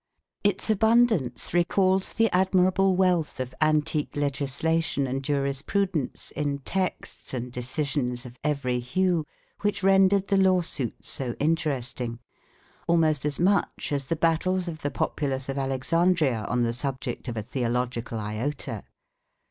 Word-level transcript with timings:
Its 0.43 0.67
abundance 0.71 1.53
recalls 1.53 2.13
the 2.13 2.27
admirable 2.35 2.95
wealth 2.95 3.39
of 3.39 3.53
antique 3.61 4.15
legislation 4.15 5.05
and 5.05 5.21
jurisprudence 5.23 6.31
in 6.31 6.57
texts 6.57 7.35
and 7.35 7.51
decisions 7.51 8.25
of 8.25 8.39
every 8.43 8.79
hue 8.79 9.23
which 9.61 9.83
rendered 9.83 10.27
the 10.27 10.37
lawsuits 10.37 11.07
so 11.07 11.35
interesting, 11.39 12.17
almost 12.87 13.25
as 13.25 13.39
much 13.39 13.91
as 13.91 14.05
the 14.07 14.15
battles 14.15 14.67
of 14.67 14.81
the 14.81 14.89
populace 14.89 15.49
of 15.49 15.59
Alexandria 15.59 16.45
on 16.49 16.63
the 16.63 16.73
subject 16.73 17.27
of 17.27 17.37
a 17.37 17.43
theological 17.43 18.17
iota. 18.17 18.83